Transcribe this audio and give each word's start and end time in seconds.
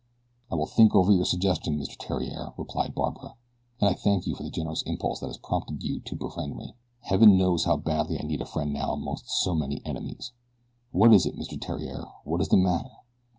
"I 0.51 0.55
will 0.55 0.65
think 0.65 0.95
over 0.95 1.11
your 1.13 1.25
suggestion, 1.25 1.77
Mr. 1.77 1.95
Theriere," 1.95 2.53
replied 2.57 2.95
Barbara, 2.95 3.35
"and 3.79 3.87
I 3.87 3.93
thank 3.93 4.25
you 4.25 4.33
for 4.33 4.41
the 4.41 4.49
generous 4.49 4.81
impulse 4.81 5.19
that 5.19 5.27
has 5.27 5.37
prompted 5.37 5.83
you 5.83 5.99
to 5.99 6.15
befriend 6.15 6.55
me 6.57 6.73
heaven 7.01 7.37
knows 7.37 7.65
how 7.65 7.77
badly 7.77 8.19
I 8.19 8.23
need 8.23 8.41
a 8.41 8.47
friend 8.47 8.73
now 8.73 8.93
among 8.93 9.17
so 9.25 9.53
many 9.53 9.79
enemies. 9.85 10.31
What 10.91 11.13
is 11.13 11.27
it, 11.27 11.35
Mr. 11.37 11.61
Theriere? 11.61 12.05
What 12.23 12.41
is 12.41 12.47
the 12.49 12.57
matter?" 12.57 12.89